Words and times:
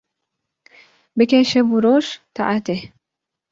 Bike 1.17 1.39
şev 1.49 1.67
û 1.75 1.77
roj 1.85 2.05
taetê 2.35 2.77